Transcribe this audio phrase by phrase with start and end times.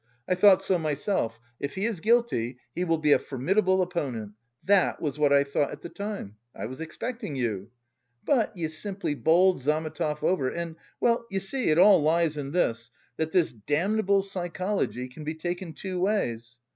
[0.27, 4.31] I thought so myself, if he is guilty he will be a formidable opponent.
[4.63, 6.37] That was what I thought at the time.
[6.55, 7.69] I was expecting you.
[8.25, 10.75] But you simply bowled Zametov over and...
[10.99, 15.71] well, you see, it all lies in this that this damnable psychology can be taken
[15.71, 16.57] two ways!